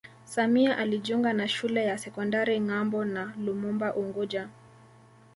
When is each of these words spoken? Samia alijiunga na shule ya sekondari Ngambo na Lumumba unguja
Samia 0.25 0.77
alijiunga 0.77 1.33
na 1.33 1.47
shule 1.47 1.83
ya 1.85 1.97
sekondari 1.97 2.59
Ngambo 2.59 3.05
na 3.05 3.33
Lumumba 3.45 3.95
unguja 3.95 4.49